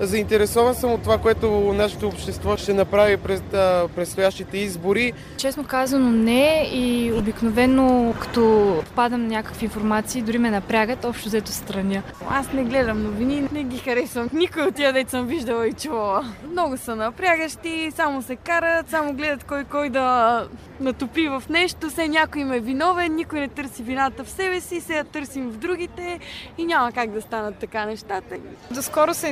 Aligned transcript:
заинтересован 0.00 0.74
съм 0.74 0.92
от 0.92 1.02
това, 1.02 1.18
което 1.18 1.50
нашето 1.76 2.08
общество 2.08 2.56
ще 2.56 2.74
направи 2.74 3.16
през 3.16 3.42
а, 3.54 3.88
предстоящите 3.96 4.58
избори. 4.58 5.12
Честно 5.36 5.64
казано 5.64 6.10
не 6.10 6.70
и 6.72 7.12
обикновено 7.12 8.14
като 8.20 8.74
попадам 8.86 9.22
на 9.22 9.28
някакви 9.28 9.64
информации, 9.64 10.22
дори 10.22 10.38
ме 10.38 10.50
напрягат, 10.50 11.04
общо 11.04 11.28
взето 11.28 11.52
страня. 11.52 12.02
Аз 12.30 12.52
не 12.52 12.64
гледам 12.64 13.02
новини, 13.02 13.48
не 13.52 13.62
ги 13.62 13.78
харесвам. 13.78 14.28
Никой 14.32 14.62
от 14.62 14.74
тия 14.74 14.92
деца 14.92 15.18
съм 15.18 15.26
виждала 15.26 15.68
и 15.68 15.72
чувала. 15.72 16.24
Много 16.50 16.76
са 16.76 16.96
напрягащи, 16.96 17.92
само 17.96 18.22
се 18.22 18.36
карат, 18.36 18.90
само 18.90 19.12
гледат 19.12 19.44
кой 19.44 19.64
кой 19.64 19.90
да 19.90 20.46
натопи 20.80 21.28
в 21.28 21.42
нещо. 21.50 21.90
Все 21.90 22.08
някой 22.08 22.42
им 22.42 22.52
е 22.52 22.60
виновен, 22.60 23.14
никой 23.14 23.40
не 23.40 23.48
търси 23.48 23.82
вината 23.82 24.24
в 24.24 24.30
себе 24.30 24.60
си, 24.60 24.80
сега 24.80 25.04
търсим 25.04 25.50
в 25.50 25.56
другите 25.56 26.18
и 26.58 26.64
няма 26.64 26.92
как 26.92 27.10
да 27.10 27.22
станат 27.22 27.54
така 27.56 27.84
нещата. 27.84 28.36
Доскоро 28.70 29.14
се 29.14 29.28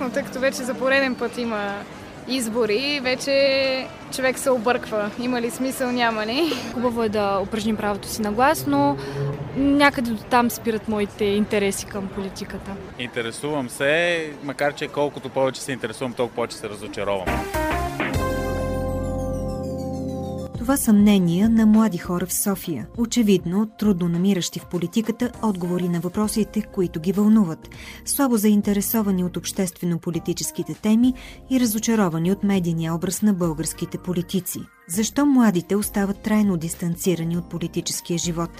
но 0.00 0.10
тъй 0.10 0.22
като 0.22 0.40
вече 0.40 0.56
за 0.56 0.74
пореден 0.74 1.14
път 1.14 1.38
има 1.38 1.74
избори, 2.28 3.00
вече 3.02 3.86
човек 4.12 4.38
се 4.38 4.50
обърква. 4.50 5.10
Има 5.20 5.40
ли 5.40 5.50
смисъл, 5.50 5.92
няма 5.92 6.26
ли? 6.26 6.52
Хубаво 6.74 7.02
е 7.02 7.08
да 7.08 7.40
упражним 7.42 7.76
правото 7.76 8.08
си 8.08 8.22
на 8.22 8.32
глас, 8.32 8.66
но 8.66 8.96
някъде 9.56 10.10
до 10.10 10.22
там 10.22 10.50
спират 10.50 10.88
моите 10.88 11.24
интереси 11.24 11.86
към 11.86 12.08
политиката. 12.08 12.70
Интересувам 12.98 13.70
се, 13.70 14.30
макар 14.44 14.74
че 14.74 14.88
колкото 14.88 15.28
повече 15.28 15.60
се 15.60 15.72
интересувам, 15.72 16.12
толкова 16.12 16.34
повече 16.34 16.56
се 16.56 16.68
разочаровам. 16.68 17.26
Това 20.70 20.78
са 20.78 20.92
мнения 20.92 21.50
на 21.50 21.66
млади 21.66 21.98
хора 21.98 22.26
в 22.26 22.32
София. 22.32 22.86
Очевидно, 22.98 23.70
трудно 23.78 24.08
намиращи 24.08 24.58
в 24.60 24.66
политиката 24.66 25.32
отговори 25.42 25.88
на 25.88 26.00
въпросите, 26.00 26.62
които 26.62 27.00
ги 27.00 27.12
вълнуват. 27.12 27.68
Слабо 28.04 28.36
заинтересовани 28.36 29.24
от 29.24 29.36
обществено-политическите 29.36 30.74
теми 30.74 31.14
и 31.50 31.60
разочаровани 31.60 32.32
от 32.32 32.42
медийния 32.44 32.94
образ 32.94 33.22
на 33.22 33.34
българските 33.34 33.98
политици. 33.98 34.60
Защо 34.92 35.26
младите 35.26 35.76
остават 35.76 36.22
трайно 36.22 36.56
дистанцирани 36.56 37.36
от 37.36 37.48
политическия 37.48 38.18
живот? 38.18 38.50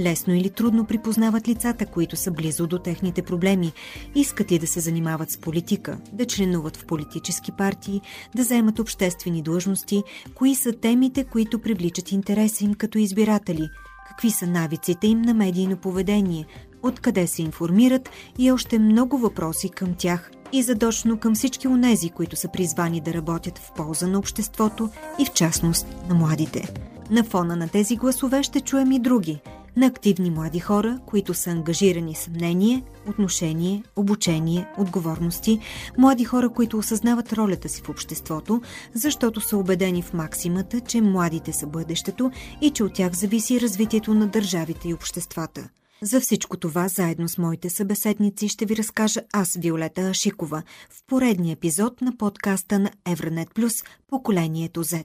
Лесно 0.00 0.34
или 0.34 0.50
трудно 0.50 0.84
припознават 0.86 1.48
лицата, 1.48 1.86
които 1.86 2.16
са 2.16 2.30
близо 2.30 2.66
до 2.66 2.78
техните 2.78 3.22
проблеми? 3.22 3.72
Искат 4.14 4.52
ли 4.52 4.58
да 4.58 4.66
се 4.66 4.80
занимават 4.80 5.30
с 5.30 5.38
политика, 5.38 5.98
да 6.12 6.26
членуват 6.26 6.76
в 6.76 6.86
политически 6.86 7.52
партии, 7.52 8.00
да 8.36 8.44
заемат 8.44 8.78
обществени 8.78 9.42
длъжности? 9.42 10.02
Кои 10.34 10.54
са 10.54 10.72
темите, 10.72 11.24
които 11.24 11.58
привличат 11.58 12.12
интереса 12.12 12.64
им 12.64 12.74
като 12.74 12.98
избиратели? 12.98 13.68
Какви 14.08 14.30
са 14.30 14.46
навиците 14.46 15.06
им 15.06 15.22
на 15.22 15.34
медийно 15.34 15.76
поведение? 15.76 16.46
Откъде 16.82 17.26
се 17.26 17.42
информират 17.42 18.10
и 18.38 18.52
още 18.52 18.78
много 18.78 19.18
въпроси 19.18 19.68
към 19.68 19.94
тях– 19.94 20.30
и 20.52 20.62
задочно 20.62 21.18
към 21.18 21.34
всички 21.34 21.68
онези, 21.68 22.10
които 22.10 22.36
са 22.36 22.48
призвани 22.48 23.00
да 23.00 23.14
работят 23.14 23.58
в 23.58 23.72
полза 23.72 24.06
на 24.06 24.18
обществото 24.18 24.90
и 25.18 25.26
в 25.26 25.32
частност 25.32 25.86
на 26.08 26.14
младите. 26.14 26.74
На 27.10 27.24
фона 27.24 27.56
на 27.56 27.68
тези 27.68 27.96
гласове 27.96 28.42
ще 28.42 28.60
чуем 28.60 28.92
и 28.92 28.98
други– 28.98 29.40
на 29.76 29.86
активни 29.86 30.30
млади 30.30 30.60
хора, 30.60 30.98
които 31.06 31.34
са 31.34 31.50
ангажирани 31.50 32.14
с 32.14 32.28
мнение, 32.28 32.82
отношение, 33.08 33.82
обучение, 33.96 34.66
отговорности, 34.78 35.58
млади 35.98 36.24
хора, 36.24 36.48
които 36.48 36.78
осъзнават 36.78 37.32
ролята 37.32 37.68
си 37.68 37.82
в 37.82 37.88
обществото, 37.88 38.62
защото 38.94 39.40
са 39.40 39.56
убедени 39.56 40.02
в 40.02 40.12
максимата, 40.12 40.80
че 40.80 41.00
младите 41.00 41.52
са 41.52 41.66
бъдещето 41.66 42.30
и 42.60 42.70
че 42.70 42.84
от 42.84 42.94
тях 42.94 43.12
зависи 43.12 43.60
развитието 43.60 44.14
на 44.14 44.26
държавите 44.26 44.88
и 44.88 44.94
обществата– 44.94 45.68
за 46.02 46.20
всичко 46.20 46.56
това, 46.56 46.88
заедно 46.88 47.28
с 47.28 47.38
моите 47.38 47.70
събеседници, 47.70 48.48
ще 48.48 48.66
ви 48.66 48.76
разкажа 48.76 49.20
аз, 49.32 49.56
Виолета 49.56 50.00
Ашикова, 50.00 50.62
в 50.90 51.06
поредния 51.06 51.52
епизод 51.52 52.00
на 52.00 52.16
подкаста 52.16 52.78
на 52.78 52.90
Евранет 53.06 53.48
Плюс 53.54 53.72
Поколението 54.08 54.84
Z. 54.84 55.04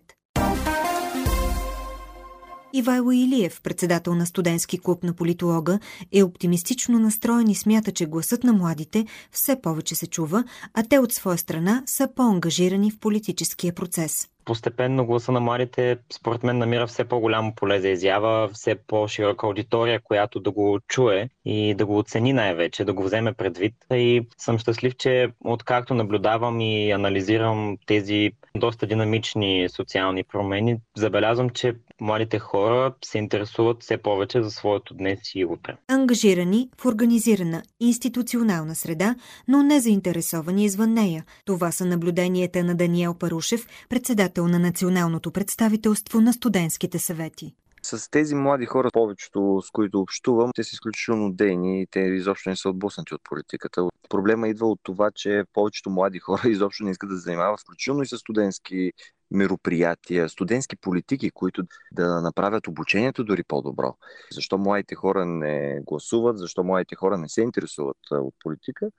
Ивайло 2.73 3.11
Илиев, 3.11 3.61
председател 3.61 4.15
на 4.15 4.25
студентски 4.25 4.79
клуб 4.79 5.03
на 5.03 5.13
политолога, 5.13 5.79
е 6.11 6.23
оптимистично 6.23 6.99
настроен 6.99 7.49
и 7.49 7.55
смята, 7.55 7.91
че 7.91 8.05
гласът 8.05 8.43
на 8.43 8.53
младите 8.53 9.05
все 9.31 9.61
повече 9.61 9.95
се 9.95 10.07
чува, 10.07 10.43
а 10.73 10.83
те 10.83 10.99
от 10.99 11.13
своя 11.13 11.37
страна 11.37 11.83
са 11.85 12.09
по-ангажирани 12.15 12.91
в 12.91 12.99
политическия 12.99 13.73
процес 13.73 14.27
постепенно 14.47 15.05
гласа 15.05 15.31
на 15.31 15.39
младите, 15.39 15.97
според 16.13 16.43
мен, 16.43 16.57
намира 16.57 16.87
все 16.87 17.03
по-голямо 17.03 17.55
поле 17.55 17.79
за 17.79 17.89
изява, 17.89 18.49
все 18.53 18.75
по-широка 18.75 19.47
аудитория, 19.47 19.99
която 20.03 20.39
да 20.39 20.51
го 20.51 20.79
чуе 20.87 21.29
и 21.45 21.73
да 21.73 21.85
го 21.85 21.97
оцени 21.97 22.33
най-вече, 22.33 22.85
да 22.85 22.93
го 22.93 23.03
вземе 23.03 23.33
предвид. 23.33 23.73
И 23.91 24.27
съм 24.37 24.57
щастлив, 24.57 24.95
че 24.97 25.29
откакто 25.45 25.93
наблюдавам 25.93 26.61
и 26.61 26.91
анализирам 26.91 27.77
тези 27.85 28.31
доста 28.55 28.87
динамични 28.87 29.69
социални 29.69 30.23
промени, 30.23 30.77
забелязвам, 30.97 31.49
че 31.49 31.73
младите 32.01 32.39
хора 32.39 32.93
се 33.05 33.17
интересуват 33.17 33.83
все 33.83 33.97
повече 33.97 34.43
за 34.43 34.51
своето 34.51 34.93
днес 34.93 35.19
и 35.35 35.45
утре. 35.45 35.75
Ангажирани 35.87 36.69
в 36.81 36.85
организирана 36.85 37.63
институционална 37.79 38.75
среда, 38.75 39.15
но 39.47 39.63
не 39.63 39.79
заинтересовани 39.79 40.65
извън 40.65 40.93
нея. 40.93 41.25
Това 41.45 41.71
са 41.71 41.85
наблюденията 41.85 42.63
на 42.63 42.75
Даниел 42.75 43.13
Парушев, 43.13 43.67
председател 43.89 44.36
на 44.41 44.59
Националното 44.59 45.31
представителство 45.31 46.21
на 46.21 46.33
студентските 46.33 46.99
съвети. 46.99 47.55
С 47.83 48.11
тези 48.11 48.35
млади 48.35 48.65
хора, 48.65 48.89
повечето 48.93 49.61
с 49.63 49.71
които 49.71 50.01
общувам, 50.01 50.51
те 50.55 50.63
са 50.63 50.69
изключително 50.73 51.31
дейни 51.31 51.81
и 51.81 51.87
те 51.87 51.99
изобщо 51.99 52.49
не 52.49 52.55
са 52.55 52.69
отблъснати 52.69 53.13
от 53.13 53.21
политиката. 53.23 53.87
Проблема 54.09 54.47
идва 54.47 54.67
от 54.67 54.79
това, 54.83 55.11
че 55.11 55.43
повечето 55.53 55.89
млади 55.89 56.19
хора 56.19 56.41
изобщо 56.49 56.83
не 56.83 56.91
искат 56.91 57.09
да 57.09 57.15
се 57.15 57.21
занимават, 57.21 57.59
включително 57.59 58.03
и 58.03 58.07
с 58.07 58.17
студентски 58.17 58.91
мероприятия, 59.31 60.29
студентски 60.29 60.75
политики, 60.75 61.31
които 61.31 61.63
да 61.91 62.21
направят 62.21 62.67
обучението 62.67 63.23
дори 63.23 63.43
по-добро. 63.43 63.95
Защо 64.31 64.57
младите 64.57 64.95
хора 64.95 65.25
не 65.25 65.81
гласуват, 65.85 66.37
защо 66.37 66.63
младите 66.63 66.95
хора 66.95 67.17
не 67.17 67.29
се 67.29 67.41
интересуват 67.41 67.97
от 68.11 68.35
политика? 68.43 68.89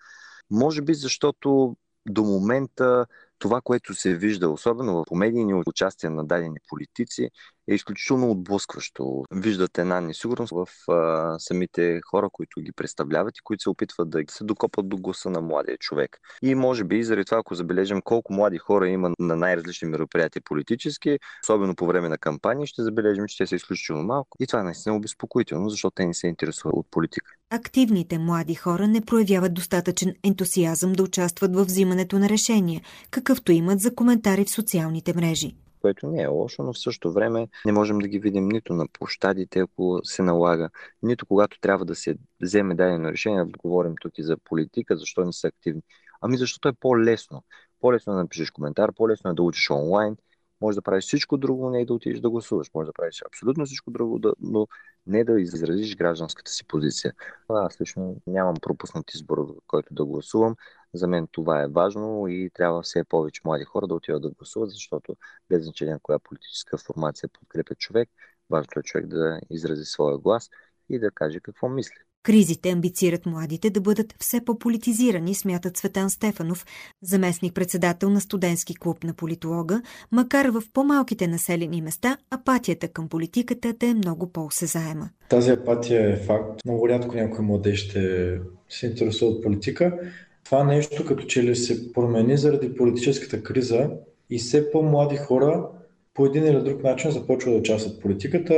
Може 0.51 0.83
би 0.83 0.95
защото 0.95 1.77
до 2.09 2.23
момента 2.23 3.07
това, 3.39 3.61
което 3.61 3.95
се 3.95 4.15
вижда, 4.17 4.51
особено 4.51 5.05
в 5.11 5.15
медийни 5.15 5.55
участия 5.55 6.11
на 6.11 6.27
дадени 6.27 6.57
политици, 6.69 7.31
е 7.69 7.75
изключително 7.75 8.31
отблъскващо. 8.31 9.25
Виждате 9.33 9.81
една 9.81 10.01
несигурност 10.01 10.53
в 10.53 10.93
а, 10.93 11.39
самите 11.39 12.01
хора, 12.11 12.29
които 12.33 12.61
ги 12.61 12.73
представляват 12.73 13.39
и 13.39 13.41
които 13.45 13.63
се 13.63 13.71
опитват 13.71 14.11
да 14.11 14.23
се 14.31 14.45
докопат 14.45 14.89
до 14.89 14.97
гласа 14.97 15.31
на 15.31 15.41
младия 15.41 15.79
човек. 15.79 16.19
И 16.43 16.55
може 16.55 16.85
би 16.85 17.03
заради 17.03 17.25
това, 17.25 17.39
ако 17.39 17.55
забележим 17.55 18.01
колко 18.03 18.33
млади 18.33 18.59
хора 18.59 18.89
има 18.89 19.11
на 19.19 19.37
най-различни 19.37 19.89
мероприятия 19.89 20.43
политически, 20.45 21.19
особено 21.45 21.75
по 21.75 21.87
време 21.87 22.09
на 22.09 22.19
кампании, 22.19 22.67
ще 22.67 22.83
забележим, 22.83 23.25
че 23.29 23.37
те 23.37 23.47
са 23.47 23.57
изключително 23.57 24.03
малко. 24.03 24.37
И 24.41 24.47
това 24.47 24.63
наистина 24.63 24.95
е 24.95 24.99
обезпокоително, 24.99 25.69
защото 25.69 25.95
те 25.95 26.07
не 26.07 26.15
се 26.15 26.27
интересуват 26.27 26.77
от 26.77 26.87
политика. 26.91 27.33
Активните 27.51 28.19
млади 28.19 28.55
хора 28.55 28.89
не 28.89 29.01
проявяват 29.01 29.55
достатъчен 29.55 30.15
ентусиазъм 30.25 30.93
да 30.93 31.03
участват 31.03 31.57
в 31.57 31.65
взимането 31.65 32.19
на 32.19 32.29
решения, 32.29 32.81
какъвто 33.29 33.53
имат 33.53 33.81
за 33.81 33.95
коментари 33.95 34.45
в 34.45 34.51
социалните 34.51 35.13
мрежи 35.17 35.55
което 35.81 36.07
не 36.07 36.23
е 36.23 36.27
лошо, 36.27 36.63
но 36.63 36.73
в 36.73 36.79
същото 36.79 37.13
време 37.13 37.49
не 37.67 37.73
можем 37.73 37.99
да 37.99 38.09
ги 38.09 38.19
видим 38.19 38.49
нито 38.49 38.75
на 38.75 38.89
площадите, 38.89 39.61
ако 39.61 40.01
се 40.05 40.23
налага, 40.23 40.71
нито 41.03 41.27
когато 41.27 41.61
трябва 41.61 41.85
да 41.85 41.95
се 41.95 42.17
вземе 42.43 42.75
дадено 42.75 43.13
решение, 43.13 43.45
да 43.45 43.59
говорим 43.59 43.95
тук 44.01 44.19
и 44.19 44.23
за 44.23 44.37
политика, 44.37 44.97
защо 44.97 45.25
не 45.25 45.33
са 45.33 45.47
активни. 45.47 45.83
Ами 46.21 46.37
защото 46.37 46.69
е 46.69 46.73
по-лесно. 46.73 47.43
По-лесно 47.81 48.13
е 48.13 48.17
да 48.17 48.23
напишеш 48.23 48.51
коментар, 48.51 48.93
по-лесно 48.97 49.31
е 49.31 49.35
да 49.35 49.43
учиш 49.43 49.71
онлайн, 49.71 50.17
може 50.61 50.75
да 50.75 50.83
правиш 50.83 51.05
всичко 51.05 51.37
друго, 51.37 51.71
не 51.71 51.83
и 51.83 51.87
да 51.87 51.95
отидеш 51.95 52.21
да 52.21 52.31
гласуваш. 52.31 52.71
Може 52.75 52.87
да 52.87 52.93
правиш 52.93 53.23
абсолютно 53.27 53.67
всичко 53.67 53.91
друго, 53.91 54.19
да, 54.19 54.33
но 54.41 54.67
не 55.09 55.25
да 55.25 55.41
изразиш 55.41 55.97
гражданската 55.97 56.51
си 56.51 56.67
позиция. 56.67 57.13
Аз 57.49 57.81
лично 57.81 58.17
нямам 58.27 58.55
пропуснат 58.63 59.15
избор, 59.15 59.55
който 59.67 59.95
да 59.95 60.05
гласувам. 60.05 60.57
За 60.95 61.07
мен 61.09 61.29
това 61.33 61.63
е 61.63 61.69
важно 61.69 62.29
и 62.29 62.51
трябва 62.55 62.83
все 62.83 63.05
повече 63.05 63.41
млади 63.45 63.65
хора 63.65 63.87
да 63.87 63.95
отиват 63.95 64.23
да 64.23 64.31
гласуват, 64.31 64.71
защото 64.71 65.17
без 65.49 65.65
значение 65.65 65.95
на 65.95 66.01
коя 66.01 66.19
политическа 66.19 66.79
формация 66.79 67.29
подкрепя 67.29 67.75
човек, 67.75 68.11
важното 68.51 68.81
е 68.81 68.83
човек 68.83 69.07
да 69.07 69.41
изрази 69.51 69.85
своя 69.85 70.19
глас 70.19 70.51
и 70.91 70.99
да 70.99 71.11
каже 71.11 71.41
какво 71.41 71.69
мисли. 71.69 71.95
Кризите 72.23 72.71
амбицират 72.71 73.27
младите 73.27 73.71
да 73.71 73.81
бъдат 73.81 74.15
все 74.19 74.41
по-политизирани, 74.45 75.35
смятат 75.35 75.77
Светан 75.77 76.11
Стефанов, 76.11 76.67
заместник-председател 77.03 78.11
на 78.11 78.21
студентски 78.21 78.75
клуб 78.77 79.05
на 79.05 79.15
политолога, 79.15 79.83
макар 80.13 80.47
в 80.47 80.63
по-малките 80.73 81.27
населени 81.27 81.83
места 81.83 82.17
апатията 82.31 82.89
към 82.89 83.09
политиката 83.09 83.73
да 83.73 83.87
е 83.87 83.95
много 83.95 84.33
по-осезаема. 84.33 85.11
Тази 85.29 85.51
апатия 85.51 86.13
е 86.13 86.17
факт. 86.17 86.61
Много 86.65 86.89
рядко 86.89 87.15
някой 87.15 87.45
младеж 87.45 87.89
ще 87.89 88.39
се 88.69 88.87
интересува 88.87 89.31
от 89.31 89.43
политика. 89.43 89.99
Това 90.45 90.65
нещо 90.65 91.05
като 91.05 91.27
че 91.27 91.43
ли 91.43 91.57
се 91.57 91.93
промени 91.93 92.37
заради 92.37 92.75
политическата 92.75 93.43
криза 93.43 93.91
и 94.31 94.39
все 94.39 94.71
по-млади 94.71 95.17
хора 95.17 95.69
по 96.15 96.27
един 96.27 96.47
или 96.47 96.63
друг 96.63 96.83
начин 96.83 97.11
започват 97.11 97.55
да 97.55 97.61
участват 97.61 97.97
в 97.97 98.01
политиката. 98.01 98.55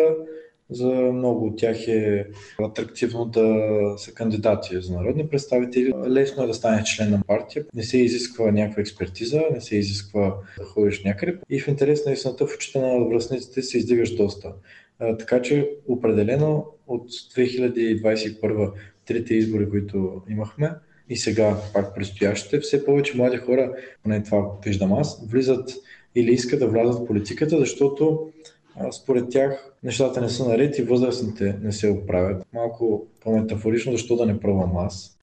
За 0.70 0.88
много 0.92 1.46
от 1.46 1.58
тях 1.58 1.88
е 1.88 2.26
атрактивно 2.62 3.24
да 3.24 3.68
са 3.96 4.14
кандидати 4.14 4.80
за 4.80 4.92
народни 4.92 5.28
представители. 5.28 5.92
Лесно 6.08 6.42
е 6.42 6.46
да 6.46 6.54
станеш 6.54 6.96
член 6.96 7.10
на 7.10 7.22
партия. 7.26 7.64
Не 7.74 7.82
се 7.82 7.98
изисква 7.98 8.52
някаква 8.52 8.80
експертиза, 8.80 9.42
не 9.52 9.60
се 9.60 9.76
изисква 9.76 10.36
да 10.58 10.64
ходиш 10.64 11.04
някъде. 11.04 11.38
И 11.50 11.60
в 11.60 11.68
интерес 11.68 12.06
на 12.06 12.12
истината 12.12 12.46
в 12.46 12.54
очите 12.54 12.80
на 12.80 13.04
връзниците 13.04 13.62
се 13.62 13.78
издигаш 13.78 14.14
доста. 14.16 14.52
Така 15.18 15.42
че 15.42 15.70
определено 15.88 16.66
от 16.86 17.10
2021 17.10 18.72
трите 19.06 19.34
избори, 19.34 19.70
които 19.70 20.22
имахме, 20.28 20.70
и 21.10 21.16
сега 21.16 21.56
пак 21.74 21.94
предстоящите, 21.94 22.60
все 22.60 22.84
повече 22.84 23.16
млади 23.16 23.36
хора, 23.36 23.72
поне 24.02 24.22
това 24.22 24.50
виждам 24.64 24.92
аз, 24.92 25.26
влизат 25.30 25.70
или 26.14 26.32
искат 26.32 26.60
да 26.60 26.68
влязат 26.68 26.94
в 26.94 27.06
политиката, 27.06 27.58
защото 27.58 28.30
според 28.92 29.30
тях 29.30 29.74
нещата 29.82 30.20
не 30.20 30.28
са 30.28 30.48
наред 30.48 30.78
и 30.78 30.82
възрастните 30.82 31.58
не 31.62 31.72
се 31.72 31.90
оправят. 31.90 32.46
Малко 32.54 33.06
по-метафорично, 33.20 33.92
защо 33.92 34.16
да 34.16 34.26
не 34.26 34.40
пробвам 34.40 34.76
аз? 34.76 35.18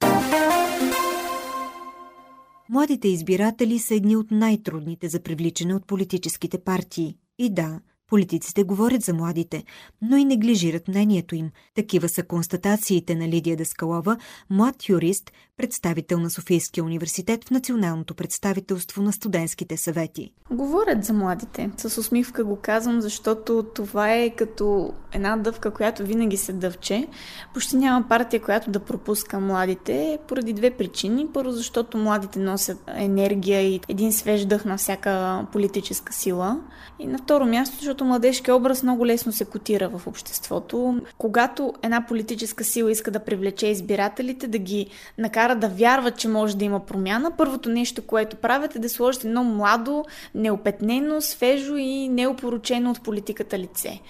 Младите 2.69 3.07
избиратели 3.07 3.79
са 3.79 3.95
едни 3.95 4.15
от 4.15 4.31
най-трудните 4.31 5.07
за 5.07 5.19
привличане 5.19 5.75
от 5.75 5.87
политическите 5.87 6.57
партии. 6.57 7.17
И 7.39 7.49
да, 7.49 7.79
Политиците 8.07 8.63
говорят 8.63 9.01
за 9.01 9.13
младите, 9.13 9.63
но 10.01 10.17
и 10.17 10.25
неглижират 10.25 10.87
мнението 10.87 11.35
им. 11.35 11.51
Такива 11.75 12.09
са 12.09 12.23
констатациите 12.23 13.15
на 13.15 13.27
Лидия 13.27 13.57
Даскалова, 13.57 14.17
млад 14.49 14.89
юрист, 14.89 15.31
представител 15.57 16.19
на 16.19 16.29
Софийския 16.29 16.83
университет 16.83 17.43
в 17.43 17.51
Националното 17.51 18.15
представителство 18.15 19.01
на 19.01 19.13
студентските 19.13 19.77
съвети. 19.77 20.33
Говорят 20.51 21.05
за 21.05 21.13
младите. 21.13 21.69
С 21.77 21.97
усмивка 21.97 22.43
го 22.43 22.55
казвам, 22.55 23.01
защото 23.01 23.65
това 23.75 24.13
е 24.13 24.29
като 24.29 24.93
една 25.13 25.37
дъвка, 25.37 25.71
която 25.71 26.05
винаги 26.05 26.37
се 26.37 26.53
дъвче. 26.53 27.07
Почти 27.53 27.77
няма 27.77 28.07
партия, 28.09 28.41
която 28.41 28.71
да 28.71 28.79
пропуска 28.79 29.39
младите, 29.39 30.19
поради 30.27 30.53
две 30.53 30.71
причини. 30.71 31.27
Първо, 31.33 31.51
защото 31.51 31.97
младите 31.97 32.39
носят 32.39 32.77
енергия 32.95 33.61
и 33.61 33.81
един 33.89 34.13
свеж 34.13 34.45
дъх 34.45 34.65
на 34.65 34.77
всяка 34.77 35.45
политическа 35.51 36.13
сила. 36.13 36.61
И 36.99 37.07
на 37.07 37.17
второ 37.17 37.45
място, 37.45 37.75
защото 37.75 37.96
младежки 38.05 38.51
образ 38.51 38.83
много 38.83 39.05
лесно 39.05 39.31
се 39.31 39.45
котира 39.45 39.89
в 39.89 40.07
обществото. 40.07 41.01
Когато 41.17 41.73
една 41.83 42.05
политическа 42.07 42.63
сила 42.63 42.91
иска 42.91 43.11
да 43.11 43.19
привлече 43.19 43.67
избирателите, 43.67 44.47
да 44.47 44.57
ги 44.57 44.87
накара 45.17 45.55
да 45.55 45.67
вярват, 45.67 46.17
че 46.17 46.27
може 46.27 46.57
да 46.57 46.65
има 46.65 46.85
промяна, 46.85 47.31
първото 47.37 47.69
нещо, 47.69 48.01
което 48.01 48.35
правят 48.35 48.75
е 48.75 48.79
да 48.79 48.89
сложат 48.89 49.25
едно 49.25 49.43
младо, 49.43 50.05
неопетнено, 50.35 51.21
свежо 51.21 51.75
и 51.75 52.09
неопоручено 52.09 52.91
от 52.91 53.01
политиката 53.01 53.59
лице. 53.59 54.01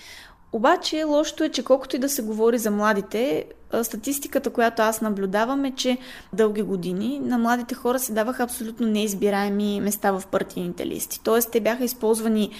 Обаче 0.51 1.03
лошото 1.03 1.43
е, 1.43 1.49
че 1.49 1.63
колкото 1.63 1.95
и 1.95 1.99
да 1.99 2.09
се 2.09 2.21
говори 2.21 2.57
за 2.57 2.71
младите, 2.71 3.45
статистиката, 3.83 4.49
която 4.49 4.81
аз 4.81 5.01
наблюдавам 5.01 5.65
е, 5.65 5.71
че 5.71 5.97
дълги 6.33 6.61
години 6.61 7.19
на 7.23 7.37
младите 7.37 7.75
хора 7.75 7.99
се 7.99 8.13
даваха 8.13 8.43
абсолютно 8.43 8.87
неизбираеми 8.87 9.81
места 9.81 10.11
в 10.11 10.23
партийните 10.31 10.85
листи. 10.85 11.19
Тоест, 11.23 11.51
те 11.51 11.59
бяха 11.59 11.83
използвани 11.83 12.51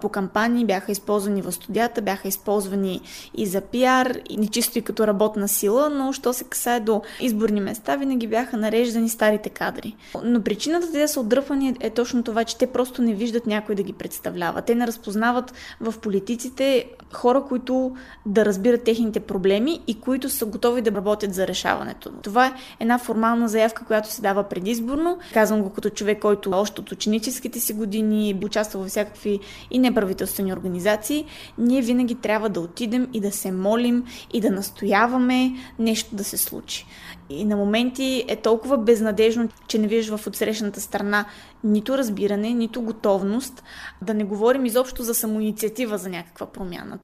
по 0.00 0.08
кампании, 0.08 0.64
бяха 0.64 0.92
използвани 0.92 1.42
в 1.42 1.52
студията, 1.52 2.02
бяха 2.02 2.28
използвани 2.28 3.00
и 3.34 3.46
за 3.46 3.60
пиар, 3.60 4.18
и 4.30 4.48
чисто 4.48 4.78
и 4.78 4.82
като 4.82 5.06
работна 5.06 5.48
сила, 5.48 5.90
но 5.90 6.12
що 6.12 6.32
се 6.32 6.44
касае 6.44 6.80
до 6.80 7.02
изборни 7.20 7.60
места, 7.60 7.96
винаги 7.96 8.26
бяха 8.26 8.56
нареждани 8.56 9.08
старите 9.08 9.48
кадри. 9.48 9.96
Но 10.24 10.42
причината 10.42 10.86
да 10.86 11.08
са 11.08 11.20
отдръпвани 11.20 11.76
е 11.80 11.90
точно 11.90 12.22
това, 12.22 12.44
че 12.44 12.58
те 12.58 12.66
просто 12.66 13.02
не 13.02 13.14
виждат 13.14 13.46
някой 13.46 13.74
да 13.74 13.82
ги 13.82 13.92
представлява. 13.92 14.62
Те 14.62 14.74
не 14.74 14.86
разпознават 14.86 15.52
в 15.80 15.94
политиците 15.98 16.84
хора, 17.12 17.44
които 17.48 17.96
да 18.26 18.44
разбират 18.44 18.84
техните 18.84 19.20
проблеми 19.20 19.80
и 19.86 20.00
които 20.00 20.30
са 20.30 20.46
готови 20.52 20.82
да 20.82 20.92
работят 20.92 21.34
за 21.34 21.46
решаването. 21.46 22.10
Това 22.22 22.46
е 22.46 22.52
една 22.80 22.98
формална 22.98 23.48
заявка, 23.48 23.84
която 23.84 24.10
се 24.10 24.22
дава 24.22 24.42
предизборно. 24.42 25.18
Казвам 25.34 25.62
го 25.62 25.70
като 25.70 25.90
човек, 25.90 26.18
който 26.18 26.50
още 26.50 26.80
от 26.80 26.92
ученическите 26.92 27.60
си 27.60 27.72
години 27.72 28.40
участва 28.44 28.80
във 28.80 28.88
всякакви 28.88 29.40
и 29.70 29.78
неправителствени 29.78 30.52
организации. 30.52 31.24
Ние 31.58 31.82
винаги 31.82 32.14
трябва 32.14 32.48
да 32.48 32.60
отидем 32.60 33.08
и 33.12 33.20
да 33.20 33.32
се 33.32 33.52
молим 33.52 34.04
и 34.32 34.40
да 34.40 34.50
настояваме 34.50 35.52
нещо 35.78 36.16
да 36.16 36.24
се 36.24 36.36
случи. 36.36 36.86
И 37.30 37.44
на 37.44 37.56
моменти 37.56 38.24
е 38.28 38.36
толкова 38.36 38.78
безнадежно, 38.78 39.48
че 39.66 39.78
не 39.78 39.86
виждаш 39.86 40.20
в 40.20 40.26
отсрещната 40.26 40.80
страна 40.80 41.24
нито 41.64 41.98
разбиране, 41.98 42.50
нито 42.50 42.82
готовност, 42.82 43.62
да 44.02 44.14
не 44.14 44.24
говорим 44.24 44.64
изобщо 44.64 45.02
за 45.02 45.14
самоинициатива 45.14 45.98
за 45.98 46.08
някаква 46.08 46.46
промяна. 46.46 46.98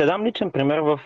Ще 0.00 0.06
дам 0.06 0.26
личен 0.26 0.50
пример 0.50 0.78
в 0.78 1.00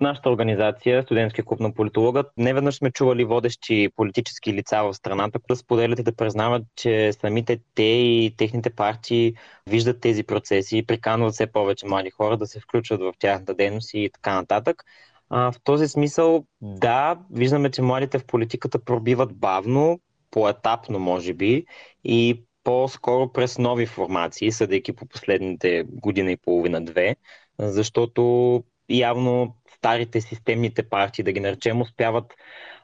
нашата 0.00 0.30
организация, 0.30 1.02
Студентския 1.02 1.44
клуб 1.44 1.60
на 1.60 1.74
политолога. 1.74 2.24
Не 2.36 2.54
веднъж 2.54 2.74
сме 2.74 2.90
чували 2.90 3.24
водещи 3.24 3.88
политически 3.96 4.52
лица 4.52 4.82
в 4.82 4.94
страната, 4.94 5.40
да 5.48 5.56
споделят 5.56 5.98
и 5.98 6.02
да 6.02 6.16
признават, 6.16 6.62
че 6.76 7.12
самите 7.12 7.60
те 7.74 7.82
и 7.82 8.34
техните 8.36 8.70
партии 8.70 9.34
виждат 9.66 10.00
тези 10.00 10.24
процеси 10.24 10.78
и 10.78 10.86
приканват 10.86 11.32
все 11.34 11.46
повече 11.46 11.86
млади 11.86 12.10
хора 12.10 12.36
да 12.36 12.46
се 12.46 12.60
включват 12.60 13.00
в 13.00 13.12
тяхната 13.18 13.54
дейност 13.54 13.94
и 13.94 14.10
така 14.12 14.34
нататък. 14.34 14.84
А, 15.28 15.52
в 15.52 15.54
този 15.64 15.88
смисъл, 15.88 16.44
да, 16.60 17.18
виждаме, 17.30 17.70
че 17.70 17.82
младите 17.82 18.18
в 18.18 18.26
политиката 18.26 18.84
пробиват 18.84 19.34
бавно, 19.34 20.00
поетапно, 20.30 20.98
може 20.98 21.34
би, 21.34 21.64
и 22.04 22.42
по-скоро 22.64 23.32
през 23.32 23.58
нови 23.58 23.86
формации, 23.86 24.52
съдейки 24.52 24.92
по 24.92 25.06
последните 25.06 25.84
година 25.88 26.32
и 26.32 26.36
половина-две 26.36 27.16
защото 27.60 28.64
явно 28.90 29.54
старите 29.76 30.20
системните 30.20 30.82
партии, 30.82 31.24
да 31.24 31.32
ги 31.32 31.40
наречем, 31.40 31.80
успяват, 31.80 32.34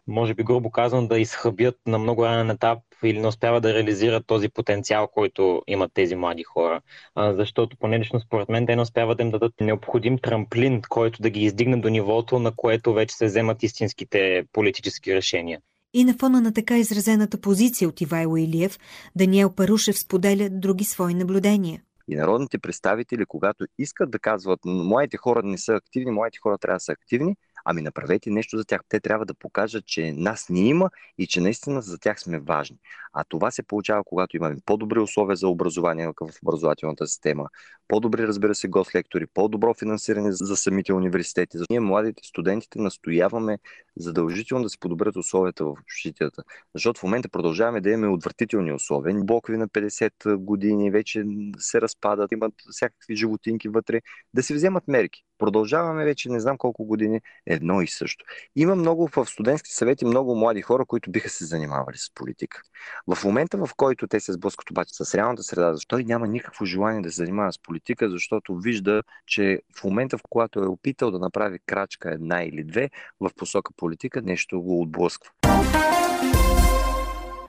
може 0.07 0.35
би 0.35 0.43
грубо 0.43 0.71
казвам, 0.71 1.09
да 1.09 1.19
изхъбят 1.19 1.77
на 1.87 1.99
много 1.99 2.25
ранен 2.25 2.51
етап 2.51 2.79
или 3.05 3.21
не 3.21 3.27
успяват 3.27 3.63
да 3.63 3.75
реализират 3.75 4.27
този 4.27 4.49
потенциал, 4.49 5.09
който 5.09 5.63
имат 5.67 5.91
тези 5.95 6.15
млади 6.15 6.43
хора. 6.43 6.81
А, 7.15 7.35
защото 7.35 7.77
поне 7.77 7.99
лично 7.99 8.21
според 8.21 8.49
мен 8.49 8.67
те 8.67 8.77
не 8.77 8.83
успяват 8.83 9.17
да 9.17 9.23
им 9.23 9.31
дадат 9.31 9.53
необходим 9.61 10.19
трамплин, 10.19 10.83
който 10.89 11.23
да 11.23 11.31
ги 11.31 11.41
издигне 11.41 11.77
до 11.77 11.89
нивото, 11.89 12.39
на 12.39 12.53
което 12.57 12.93
вече 12.93 13.17
се 13.17 13.27
вземат 13.27 13.63
истинските 13.63 14.45
политически 14.53 15.15
решения. 15.15 15.61
И 15.95 16.05
на 16.05 16.15
фона 16.15 16.41
на 16.41 16.53
така 16.53 16.79
изразената 16.79 17.41
позиция 17.41 17.89
от 17.89 18.01
Ивайло 18.01 18.37
Илиев, 18.37 18.79
Даниел 19.17 19.55
Парушев 19.55 19.99
споделя 19.99 20.49
други 20.51 20.85
свои 20.85 21.15
наблюдения. 21.15 21.81
И 22.09 22.17
народните 22.17 22.59
представители, 22.59 23.27
когато 23.27 23.67
искат 23.79 24.11
да 24.11 24.19
казват, 24.19 24.61
моите 24.65 25.17
хора 25.17 25.43
не 25.43 25.59
са 25.59 25.75
активни, 25.75 26.11
моите 26.11 26.39
хора 26.39 26.59
трябва 26.59 26.77
да 26.77 26.81
са 26.81 26.93
активни, 26.93 27.37
ами 27.69 27.83
направете 27.83 28.31
нещо 28.31 28.57
за 28.57 28.65
тях. 28.65 28.81
Те 28.89 29.01
трябва 29.01 29.27
да 29.27 29.35
покажат, 29.35 29.87
че 29.87 30.13
нас 30.13 30.49
ни 30.49 30.69
има 30.69 30.91
и 31.19 31.27
че 31.27 31.41
наистина 31.41 31.83
за 31.83 31.99
тях 31.99 32.21
сме 32.21 32.39
важни. 32.39 32.77
А 33.13 33.25
това 33.29 33.51
се 33.51 33.63
получава, 33.63 34.05
когато 34.05 34.37
имаме 34.37 34.57
по-добри 34.65 34.99
условия 34.99 35.37
за 35.37 35.49
образование 35.49 36.07
в 36.07 36.15
образователната 36.43 37.07
система, 37.07 37.49
по-добри, 37.89 38.27
разбира 38.27 38.55
се, 38.55 38.69
гослектори, 38.69 39.27
по-добро 39.27 39.75
финансиране 39.75 40.33
за 40.33 40.57
самите 40.57 40.93
университети. 40.93 41.59
Ние, 41.71 41.81
младите 41.81 42.23
студентите, 42.25 42.79
настояваме 42.79 43.59
задължително 43.97 44.65
да 44.65 44.71
се 44.71 44.79
подобрят 44.79 45.17
условията 45.17 45.65
в 45.65 45.71
общежитията. 45.71 46.43
Защото 46.75 47.01
в 47.01 47.03
момента 47.03 47.29
продължаваме 47.29 47.81
да 47.81 47.91
имаме 47.91 48.09
отвратителни 48.09 48.73
условия. 48.73 49.17
Блокови 49.25 49.59
на 49.59 49.69
50 49.69 50.37
години 50.37 50.91
вече 50.91 51.25
се 51.59 51.81
разпадат, 51.81 52.33
имат 52.33 52.55
всякакви 52.71 53.17
животинки 53.17 53.69
вътре. 53.69 54.01
Да 54.35 54.43
се 54.43 54.55
вземат 54.55 54.89
мерки. 54.89 55.23
Продължаваме 55.39 56.05
вече 56.05 56.29
не 56.29 56.41
знам 56.41 56.59
колко 56.59 56.85
години 56.85 57.21
едно 57.57 57.83
и 57.83 57.87
също. 57.87 58.25
Има 58.57 58.75
много 58.75 59.09
в 59.17 59.27
студентски 59.27 59.71
съвети 59.73 60.05
много 60.05 60.37
млади 60.37 60.63
хора, 60.63 60.85
които 60.87 61.11
биха 61.11 61.29
се 61.29 61.45
занимавали 61.45 61.97
с 61.99 62.15
политика. 62.15 62.63
В 63.07 63.25
момента, 63.25 63.67
в 63.67 63.71
който 63.77 64.09
те 64.09 64.21
се 64.21 64.33
сблъскат 64.33 64.71
обаче 64.71 64.95
с 64.95 65.15
реалната 65.15 65.43
среда, 65.43 65.75
защо 65.75 65.99
няма 65.99 66.29
никакво 66.29 66.65
желание 66.65 67.03
да 67.03 67.11
се 67.11 67.17
занимава 67.17 67.53
с 67.53 67.63
политика, 67.63 68.11
защото 68.11 68.57
вижда, 68.57 69.03
че 69.27 69.61
в 69.81 69.85
момента, 69.85 70.19
в 70.19 70.23
който 70.31 70.61
е 70.61 70.67
опитал 70.67 71.11
да 71.11 71.19
направи 71.19 71.59
крачка 71.67 72.11
една 72.11 72.43
или 72.43 72.65
две 72.65 72.91
в 73.21 73.31
посока 73.37 73.73
политика, 73.77 74.23
нещо 74.23 74.63
го 74.63 74.81
отблъсква. 74.81 75.31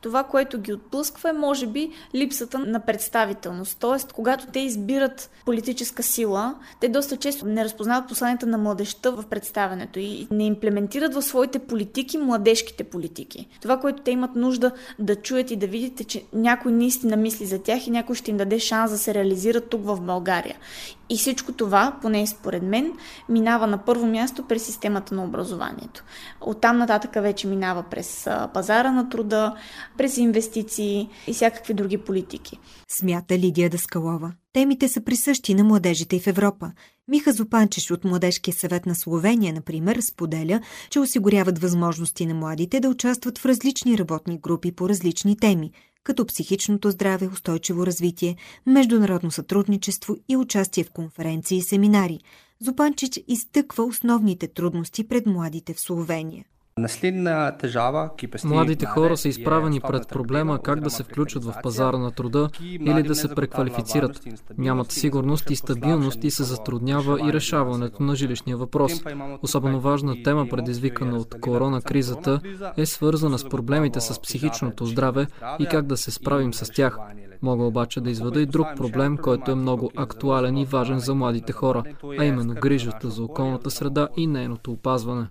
Това, 0.02 0.24
което 0.24 0.60
ги 0.60 0.74
отблъсква 0.74 1.30
е, 1.30 1.34
може 1.34 1.68
би, 1.68 1.92
липсата 2.16 2.60
на 2.60 2.80
представителност. 2.80 3.78
Тоест, 3.80 4.14
когато 4.14 4.48
те 4.48 4.60
избират 4.60 5.30
политическа 5.46 6.04
сила, 6.04 6.56
те 6.80 6.90
доста 6.90 7.18
често 7.18 7.46
не 7.46 7.66
разпознават 7.66 8.10
посланията 8.10 8.46
на 8.46 8.58
младеща 8.58 9.12
в 9.12 9.24
представенето 9.30 10.00
и 10.00 10.28
не 10.32 10.46
имплементират 10.46 11.14
в 11.14 11.22
своите 11.22 11.60
политики 11.60 12.18
младежките 12.18 12.84
политики. 12.84 13.48
Това, 13.62 13.80
което 13.80 14.04
те 14.04 14.12
имат 14.12 14.36
нужда 14.36 14.72
да 15.00 15.16
чуят 15.16 15.52
и 15.52 15.56
да 15.56 15.68
видите, 15.68 16.04
че 16.04 16.24
някой 16.34 16.72
наистина 16.72 17.18
мисли 17.18 17.46
за 17.46 17.60
тях 17.60 17.88
и 17.88 17.92
някой 17.92 18.16
ще 18.16 18.32
им 18.32 18.38
даде 18.38 18.60
шанс 18.60 18.92
да 18.92 18.98
се 18.98 19.14
реализират 19.14 19.70
тук 19.70 19.86
в 19.86 20.02
България. 20.02 20.56
И 21.10 21.18
всичко 21.18 21.52
това, 21.52 21.98
поне 22.02 22.28
според 22.28 22.64
мен, 22.64 22.94
минава 23.30 23.68
на 23.68 23.78
първо 23.78 24.08
място 24.08 24.44
през 24.44 24.66
системата 24.66 25.16
на 25.16 25.24
образованието. 25.24 26.04
Оттам 26.42 26.78
нататък 26.78 27.12
вече 27.14 27.48
минава 27.48 27.84
през 27.92 28.28
пазара 28.54 28.92
на 28.92 29.10
труда, 29.10 29.56
през 29.98 30.18
инвестиции 30.18 31.10
и 31.28 31.34
всякакви 31.34 31.74
други 31.74 31.98
политики. 31.98 32.60
Смята 32.88 33.38
Лидия 33.38 33.70
Даскалова. 33.70 34.32
Темите 34.54 34.88
са 34.88 35.04
присъщи 35.04 35.54
на 35.54 35.64
младежите 35.64 36.16
и 36.16 36.20
в 36.20 36.28
Европа. 36.28 36.72
Миха 37.08 37.32
Зопанчеш 37.34 37.92
от 37.92 38.04
Младежкия 38.04 38.54
съвет 38.54 38.86
на 38.86 38.96
Словения, 38.96 39.54
например, 39.54 39.98
споделя, 40.02 40.62
че 40.90 41.00
осигуряват 41.00 41.60
възможности 41.60 42.26
на 42.26 42.34
младите 42.34 42.80
да 42.80 42.90
участват 42.90 43.38
в 43.38 43.46
различни 43.46 43.98
работни 43.98 44.40
групи 44.40 44.72
по 44.72 44.90
различни 44.90 45.38
теми, 45.38 45.72
като 46.08 46.26
психичното 46.26 46.92
здраве, 46.92 47.28
устойчиво 47.28 47.86
развитие, 47.86 48.36
международно 48.66 49.32
сътрудничество 49.32 50.16
и 50.30 50.38
участие 50.38 50.84
в 50.84 50.92
конференции 50.92 51.58
и 51.58 51.62
семинари. 51.62 52.20
Зопанчич 52.60 53.20
изтъква 53.28 53.84
основните 53.84 54.48
трудности 54.48 55.08
пред 55.08 55.26
младите 55.26 55.74
в 55.74 55.80
Словения. 55.80 56.46
Младите 58.46 58.86
хора 58.86 59.18
са 59.18 59.30
изправени 59.30 59.80
пред 59.80 60.08
проблема 60.08 60.60
как 60.62 60.80
да 60.80 60.90
се 60.90 61.04
включат 61.04 61.44
в 61.44 61.54
пазара 61.64 61.98
на 61.98 62.12
труда 62.12 62.50
или 62.62 63.04
да 63.04 63.16
се 63.16 63.36
преквалифицират. 63.36 64.22
Нямат 64.58 64.92
сигурност 64.92 65.52
и 65.52 65.56
стабилност 65.56 66.24
и 66.24 66.32
се 66.32 66.44
затруднява 66.44 67.30
и 67.30 67.34
решаването 67.34 68.04
на 68.04 68.16
жилищния 68.16 68.58
въпрос. 68.58 68.92
Особено 69.42 69.80
важна 69.80 70.24
тема, 70.24 70.48
предизвикана 70.50 71.18
от 71.18 71.36
корона 71.42 71.82
кризата, 71.82 72.40
е 72.78 72.86
свързана 72.86 73.40
с 73.40 73.50
проблемите 73.50 74.02
с 74.02 74.22
психичното 74.22 74.86
здраве 74.86 75.28
и 75.60 75.66
как 75.66 75.86
да 75.86 75.98
се 75.98 76.12
справим 76.12 76.54
с 76.54 76.72
тях. 76.72 76.98
Мога 77.42 77.64
обаче 77.64 78.02
да 78.02 78.10
изведа 78.10 78.42
и 78.42 78.46
друг 78.46 78.68
проблем, 78.78 79.18
който 79.18 79.52
е 79.52 79.56
много 79.56 79.92
актуален 79.96 80.58
и 80.58 80.66
важен 80.66 81.00
за 81.00 81.16
младите 81.16 81.54
хора, 81.54 81.84
а 82.20 82.26
именно 82.26 82.54
грижата 82.54 83.10
за 83.10 83.24
околната 83.24 83.72
среда 83.72 84.08
и 84.18 84.28
нейното 84.28 84.72
опазване. 84.72 85.28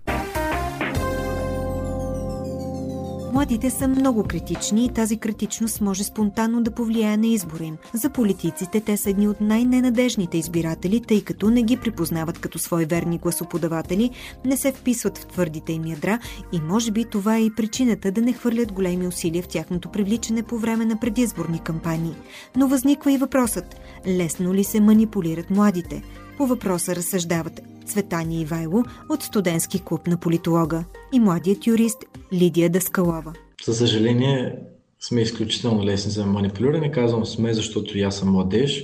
Младите 3.37 3.69
са 3.69 3.87
много 3.87 4.23
критични 4.23 4.85
и 4.85 4.89
тази 4.89 5.17
критичност 5.17 5.81
може 5.81 6.03
спонтанно 6.03 6.63
да 6.63 6.71
повлияе 6.71 7.17
на 7.17 7.27
избора 7.27 7.63
им. 7.63 7.77
За 7.93 8.09
политиците 8.09 8.81
те 8.81 8.97
са 8.97 9.09
едни 9.09 9.27
от 9.27 9.41
най-ненадежните 9.41 10.37
избиратели, 10.37 11.01
тъй 11.01 11.23
като 11.23 11.49
не 11.49 11.63
ги 11.63 11.77
припознават 11.77 12.39
като 12.39 12.59
свои 12.59 12.85
верни 12.85 13.17
гласоподаватели, 13.17 14.11
не 14.45 14.57
се 14.57 14.71
вписват 14.71 15.17
в 15.17 15.25
твърдите 15.25 15.73
им 15.73 15.85
ядра 15.85 16.19
и 16.51 16.61
може 16.61 16.91
би 16.91 17.05
това 17.05 17.35
е 17.37 17.43
и 17.43 17.55
причината 17.55 18.11
да 18.11 18.21
не 18.21 18.33
хвърлят 18.33 18.71
големи 18.71 19.07
усилия 19.07 19.43
в 19.43 19.47
тяхното 19.47 19.89
привличане 19.89 20.43
по 20.43 20.57
време 20.57 20.85
на 20.85 20.99
предизборни 20.99 21.59
кампании. 21.59 22.15
Но 22.55 22.67
възниква 22.67 23.11
и 23.11 23.17
въпросът– 23.17 23.75
лесно 24.07 24.53
ли 24.53 24.63
се 24.63 24.79
манипулират 24.79 25.49
младите? 25.49 26.03
По 26.37 26.47
въпроса 26.47 26.95
разсъждават 26.95 27.61
Цветани 27.85 28.41
Ивайло 28.41 28.83
от 29.09 29.23
студентски 29.23 29.83
клуб 29.85 30.07
на 30.07 30.17
политолога 30.19 30.85
и 31.13 31.19
младият 31.19 31.67
юрист 31.67 32.05
Лидия 32.33 32.69
Даскалова. 32.69 33.33
За 33.65 33.73
съжаление, 33.73 34.59
сме 34.99 35.21
изключително 35.21 35.85
лесни 35.85 36.11
за 36.11 36.25
манипулиране. 36.25 36.91
Казвам 36.91 37.25
сме, 37.25 37.53
защото 37.53 37.97
и 37.97 38.01
аз 38.01 38.17
съм 38.17 38.31
младеж, 38.31 38.83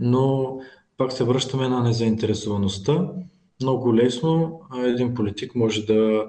но 0.00 0.56
пак 0.96 1.12
се 1.12 1.24
връщаме 1.24 1.68
на 1.68 1.82
незаинтересоваността. 1.82 3.08
Много 3.62 3.94
лесно 3.94 4.60
един 4.84 5.14
политик 5.14 5.54
може 5.54 5.86
да 5.86 6.26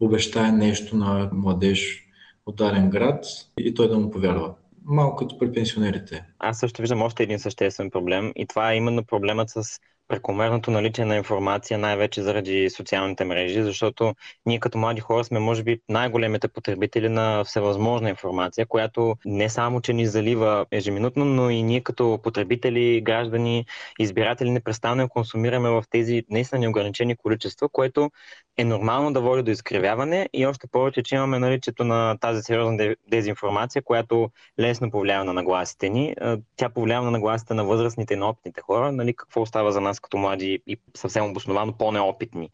обещае 0.00 0.52
нещо 0.52 0.96
на 0.96 1.30
младеж 1.32 2.06
от 2.46 2.56
даден 2.56 2.90
град 2.90 3.24
и 3.58 3.74
той 3.74 3.88
да 3.88 3.98
му 3.98 4.10
повярва 4.10 4.54
малко 4.84 5.16
като 5.16 5.38
при 5.38 5.52
пенсионерите. 5.52 6.24
Аз 6.38 6.58
също 6.58 6.82
виждам 6.82 7.02
още 7.02 7.22
един 7.22 7.38
съществен 7.38 7.90
проблем 7.90 8.32
и 8.36 8.46
това 8.46 8.72
е 8.72 8.76
именно 8.76 9.04
проблемът 9.04 9.50
с 9.50 9.62
прекомерното 10.08 10.70
наличие 10.70 11.04
на 11.04 11.16
информация, 11.16 11.78
най-вече 11.78 12.22
заради 12.22 12.70
социалните 12.70 13.24
мрежи, 13.24 13.62
защото 13.62 14.14
ние 14.46 14.60
като 14.60 14.78
млади 14.78 15.00
хора 15.00 15.24
сме, 15.24 15.38
може 15.38 15.62
би, 15.62 15.80
най-големите 15.88 16.48
потребители 16.48 17.08
на 17.08 17.44
всевъзможна 17.44 18.08
информация, 18.08 18.66
която 18.66 19.16
не 19.24 19.48
само, 19.48 19.80
че 19.80 19.92
ни 19.92 20.06
залива 20.06 20.66
ежеминутно, 20.70 21.24
но 21.24 21.50
и 21.50 21.62
ние 21.62 21.80
като 21.80 22.18
потребители, 22.22 23.00
граждани, 23.00 23.66
избиратели 23.98 24.50
непрестанно 24.50 25.08
консумираме 25.08 25.70
в 25.70 25.84
тези 25.90 26.22
наистина 26.30 26.60
неограничени 26.60 27.16
количества, 27.16 27.68
което 27.68 28.10
е 28.56 28.64
нормално 28.64 29.12
да 29.12 29.20
води 29.20 29.42
до 29.42 29.50
изкривяване 29.50 30.28
и 30.32 30.46
още 30.46 30.66
повече, 30.66 31.02
че 31.02 31.14
имаме 31.14 31.38
наличието 31.38 31.84
на 31.84 32.18
тази 32.20 32.42
сериозна 32.42 32.94
дезинформация, 33.08 33.82
която 33.82 34.30
лесно 34.60 34.90
повлиява 34.90 35.24
на 35.24 35.32
нагласите 35.32 35.88
ни. 35.88 36.14
Тя 36.56 36.68
повлиява 36.68 37.04
на 37.04 37.10
нагласите 37.10 37.54
на 37.54 37.64
възрастните 37.64 38.14
и 38.14 38.16
на 38.16 38.28
опитните 38.28 38.60
хора. 38.60 38.92
Нали, 38.92 39.14
какво 39.14 39.40
остава 39.42 39.70
за 39.70 39.80
нас 39.80 39.97
нас 39.98 40.00
като 40.00 40.18
млади 40.18 40.62
и 40.66 40.76
съвсем 40.96 41.24
обосновано 41.24 41.72
по-неопитни. 41.72 42.50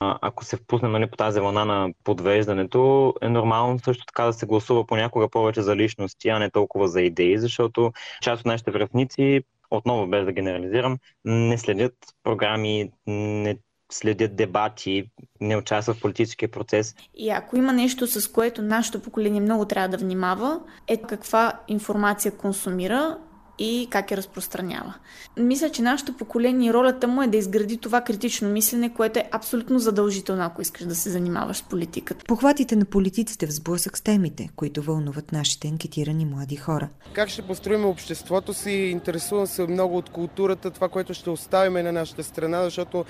Ако 0.00 0.44
се 0.44 0.56
впуснем 0.56 0.92
нали, 0.92 1.10
по 1.10 1.16
тази 1.16 1.40
вълна 1.40 1.64
на 1.64 1.90
подвеждането, 2.04 3.14
е 3.22 3.28
нормално 3.28 3.78
също 3.78 4.06
така 4.06 4.24
да 4.24 4.32
се 4.32 4.46
гласува 4.46 4.86
понякога 4.86 5.28
повече 5.28 5.62
за 5.62 5.76
личности, 5.76 6.28
а 6.28 6.38
не 6.38 6.50
толкова 6.50 6.88
за 6.88 7.02
идеи, 7.02 7.38
защото 7.38 7.92
част 8.22 8.40
от 8.40 8.46
нашите 8.46 8.70
връзници, 8.70 9.40
отново 9.70 10.06
без 10.06 10.24
да 10.24 10.32
генерализирам, 10.32 10.98
не 11.24 11.58
следят 11.58 11.94
програми, 12.22 12.90
не 13.06 13.56
следят 13.92 14.36
дебати, 14.36 15.10
не 15.40 15.56
участват 15.56 15.96
в 15.96 16.00
политическия 16.00 16.50
процес. 16.50 16.94
И 17.14 17.30
ако 17.30 17.56
има 17.56 17.72
нещо, 17.72 18.06
с 18.06 18.32
което 18.32 18.62
нашето 18.62 19.02
поколение 19.02 19.40
много 19.40 19.64
трябва 19.64 19.88
да 19.88 19.96
внимава, 19.96 20.60
е 20.86 20.96
каква 20.96 21.52
информация 21.68 22.32
консумира 22.32 23.18
и 23.58 23.88
как 23.90 24.10
я 24.10 24.16
разпространява. 24.16 24.94
Мисля, 25.36 25.70
че 25.70 25.82
нашето 25.82 26.12
поколение, 26.12 26.72
ролята 26.72 27.08
му 27.08 27.22
е 27.22 27.26
да 27.26 27.36
изгради 27.36 27.76
това 27.76 28.00
критично 28.00 28.48
мислене, 28.48 28.94
което 28.94 29.18
е 29.18 29.28
абсолютно 29.32 29.78
задължително, 29.78 30.42
ако 30.42 30.62
искаш 30.62 30.86
да 30.86 30.94
се 30.94 31.10
занимаваш 31.10 31.56
с 31.56 31.62
политиката. 31.62 32.24
Похватите 32.24 32.76
на 32.76 32.84
политиците 32.84 33.46
в 33.46 33.52
сблъсък 33.52 33.98
с 33.98 34.00
темите, 34.00 34.48
които 34.56 34.82
вълнуват 34.82 35.32
нашите 35.32 35.68
анкетирани 35.68 36.24
млади 36.24 36.56
хора. 36.56 36.88
Как 37.12 37.28
ще 37.28 37.42
построим 37.42 37.84
обществото 37.84 38.54
си? 38.54 38.70
Интересувам 38.70 39.46
се 39.46 39.66
много 39.66 39.96
от 39.96 40.10
културата, 40.10 40.70
това, 40.70 40.88
което 40.88 41.14
ще 41.14 41.30
оставим 41.30 41.72
на 41.72 41.92
нашата 41.92 42.24
страна, 42.24 42.64
защото 42.64 43.04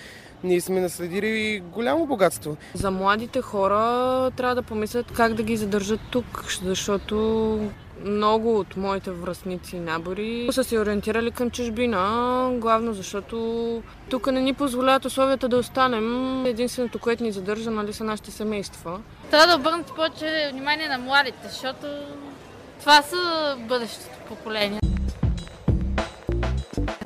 ние 0.44 0.60
сме 0.60 0.80
наследили 0.80 1.62
голямо 1.72 2.06
богатство. 2.06 2.56
За 2.74 2.90
младите 2.90 3.40
хора 3.40 4.30
трябва 4.36 4.54
да 4.54 4.62
помислят 4.62 5.12
как 5.12 5.34
да 5.34 5.42
ги 5.42 5.56
задържат 5.56 6.00
тук, 6.10 6.44
защото 6.62 7.58
много 8.04 8.58
от 8.58 8.76
моите 8.76 9.10
връзници 9.10 9.76
и 9.76 9.80
набори 9.80 10.48
са 10.50 10.64
се 10.64 10.78
ориентирали 10.78 11.30
към 11.30 11.50
чужбина, 11.50 12.50
главно 12.52 12.92
защото 12.92 13.82
тук 14.10 14.32
не 14.32 14.40
ни 14.40 14.54
позволяват 14.54 15.04
условията 15.04 15.48
да 15.48 15.56
останем. 15.56 16.46
Единственото, 16.46 16.98
което 16.98 17.22
ни 17.22 17.32
задържа, 17.32 17.70
нали, 17.70 17.92
са 17.92 18.04
нашите 18.04 18.30
семейства. 18.30 19.00
Трябва 19.30 19.46
да 19.46 19.56
обърнете 19.60 19.92
повече 19.92 20.50
внимание 20.52 20.88
на 20.88 20.98
младите, 20.98 21.48
защото 21.48 21.86
това 22.80 23.02
са 23.02 23.56
бъдещето 23.68 24.18
поколение 24.28 24.80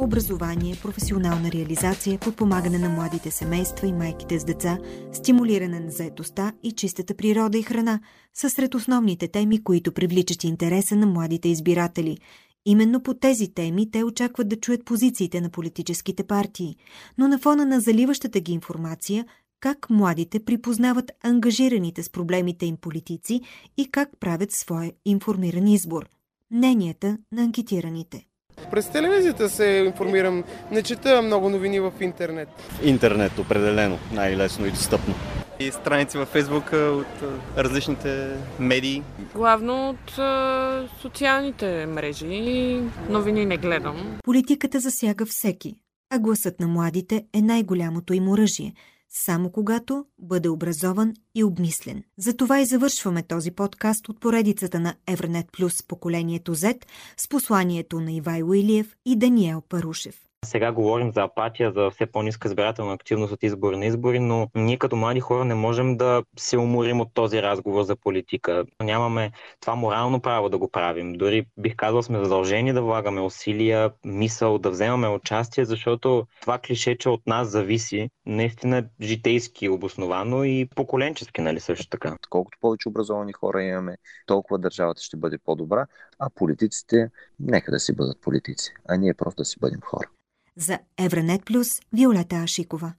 образование, 0.02 0.76
професионална 0.82 1.50
реализация, 1.50 2.18
подпомагане 2.18 2.78
на 2.78 2.88
младите 2.88 3.30
семейства 3.30 3.86
и 3.86 3.92
майките 3.92 4.38
с 4.38 4.44
деца, 4.44 4.78
стимулиране 5.12 5.80
на 5.80 5.90
заетостта 5.90 6.52
и 6.62 6.72
чистата 6.72 7.14
природа 7.14 7.58
и 7.58 7.62
храна 7.62 8.00
са 8.34 8.50
сред 8.50 8.74
основните 8.74 9.28
теми, 9.28 9.64
които 9.64 9.92
привличат 9.92 10.44
интереса 10.44 10.96
на 10.96 11.06
младите 11.06 11.48
избиратели. 11.48 12.18
Именно 12.66 13.02
по 13.02 13.14
тези 13.14 13.54
теми 13.54 13.90
те 13.90 14.04
очакват 14.04 14.48
да 14.48 14.56
чуят 14.56 14.84
позициите 14.84 15.40
на 15.40 15.50
политическите 15.50 16.24
партии, 16.24 16.76
но 17.18 17.28
на 17.28 17.38
фона 17.38 17.66
на 17.66 17.80
заливащата 17.80 18.40
ги 18.40 18.52
информация 18.52 19.26
как 19.60 19.90
младите 19.90 20.44
припознават 20.44 21.12
ангажираните 21.22 22.02
с 22.02 22.10
проблемите 22.10 22.66
им 22.66 22.76
политици 22.76 23.40
и 23.76 23.90
как 23.90 24.08
правят 24.20 24.52
своя 24.52 24.92
информиран 25.04 25.66
избор. 25.66 26.08
Мненията 26.50 27.18
на 27.32 27.42
анкетираните. 27.42 28.26
През 28.70 28.90
телевизията 28.90 29.48
се 29.48 29.66
информирам. 29.86 30.44
Не 30.70 30.82
чета 30.82 31.22
много 31.22 31.48
новини 31.48 31.80
в 31.80 31.92
интернет. 32.00 32.48
Интернет, 32.84 33.38
определено. 33.38 33.98
Най-лесно 34.12 34.66
и 34.66 34.70
достъпно. 34.70 35.14
И 35.60 35.70
страници 35.70 36.18
във 36.18 36.28
Фейсбук 36.28 36.72
от 36.72 37.22
различните 37.58 38.28
медии. 38.60 39.02
Главно 39.34 39.88
от 39.88 40.18
а, 40.18 40.88
социалните 41.00 41.86
мрежи. 41.86 42.80
Новини 43.08 43.46
не 43.46 43.56
гледам. 43.56 44.18
Политиката 44.24 44.80
засяга 44.80 45.26
всеки, 45.26 45.74
а 46.10 46.18
гласът 46.18 46.60
на 46.60 46.68
младите 46.68 47.24
е 47.34 47.42
най-голямото 47.42 48.14
им 48.14 48.28
оръжие. 48.28 48.72
Само 49.12 49.50
когато 49.50 50.06
бъде 50.18 50.48
образован 50.48 51.14
и 51.34 51.44
обмислен. 51.44 52.02
Затова 52.16 52.60
и 52.60 52.66
завършваме 52.66 53.22
този 53.22 53.50
подкаст 53.50 54.08
от 54.08 54.20
поредицата 54.20 54.80
на 54.80 54.94
Евронет 55.06 55.46
Плюс 55.52 55.82
поколението 55.82 56.54
Z 56.54 56.84
с 57.16 57.28
посланието 57.28 58.00
на 58.00 58.12
Ивай 58.12 58.42
Уилиев 58.42 58.96
и 59.06 59.16
Даниел 59.16 59.60
Парушев. 59.68 60.31
Сега 60.44 60.72
говорим 60.72 61.12
за 61.12 61.22
апатия, 61.22 61.72
за 61.72 61.90
все 61.90 62.06
по-ниска 62.06 62.48
избирателна 62.48 62.92
активност 62.92 63.32
от 63.32 63.42
избори 63.42 63.76
на 63.76 63.86
избори, 63.86 64.20
но 64.20 64.48
ние 64.54 64.78
като 64.78 64.96
млади 64.96 65.20
хора 65.20 65.44
не 65.44 65.54
можем 65.54 65.96
да 65.96 66.22
се 66.38 66.58
уморим 66.58 67.00
от 67.00 67.14
този 67.14 67.42
разговор 67.42 67.82
за 67.82 67.96
политика. 67.96 68.64
Нямаме 68.82 69.32
това 69.60 69.74
морално 69.74 70.20
право 70.20 70.48
да 70.48 70.58
го 70.58 70.70
правим. 70.70 71.12
Дори 71.12 71.46
бих 71.58 71.76
казал 71.76 72.02
сме 72.02 72.18
задължени 72.24 72.72
да 72.72 72.82
влагаме 72.82 73.20
усилия, 73.20 73.92
мисъл, 74.04 74.58
да 74.58 74.70
вземаме 74.70 75.08
участие, 75.08 75.64
защото 75.64 76.26
това 76.40 76.58
клише, 76.58 76.98
че 76.98 77.08
от 77.08 77.26
нас 77.26 77.48
зависи, 77.48 78.10
наистина 78.26 78.84
житейски 79.00 79.68
обосновано 79.68 80.44
и 80.44 80.68
поколенчески, 80.76 81.40
нали 81.40 81.60
също 81.60 81.88
така. 81.88 82.16
Колкото 82.30 82.58
повече 82.60 82.88
образовани 82.88 83.32
хора 83.32 83.62
имаме, 83.62 83.96
толкова 84.26 84.58
държавата 84.58 85.02
ще 85.02 85.16
бъде 85.16 85.38
по-добра, 85.44 85.86
а 86.18 86.30
политиците 86.34 87.10
нека 87.40 87.70
да 87.70 87.80
си 87.80 87.96
бъдат 87.96 88.20
политици, 88.20 88.74
а 88.88 88.96
ние 88.96 89.14
просто 89.14 89.40
да 89.40 89.44
си 89.44 89.56
бъдем 89.60 89.80
хора. 89.80 90.08
За 90.56 90.78
Евранет 90.98 91.44
Плюс 91.44 91.80
Виолета 91.92 92.36
Ашикова. 92.36 92.92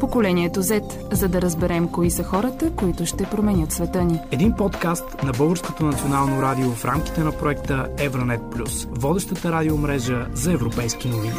Поколението 0.00 0.62
Z, 0.62 1.14
за 1.14 1.28
да 1.28 1.42
разберем 1.42 1.88
кои 1.88 2.10
са 2.10 2.24
хората, 2.24 2.72
които 2.76 3.06
ще 3.06 3.24
променят 3.24 3.72
света 3.72 4.04
ни. 4.04 4.20
Един 4.30 4.52
подкаст 4.52 5.22
на 5.22 5.32
Българското 5.32 5.84
национално 5.84 6.42
радио 6.42 6.70
в 6.70 6.84
рамките 6.84 7.20
на 7.20 7.32
проекта 7.32 7.88
Евранет 7.98 8.40
Плюс, 8.52 8.84
водещата 8.90 9.52
радиомрежа 9.52 10.26
за 10.32 10.52
европейски 10.52 11.08
новини. 11.08 11.34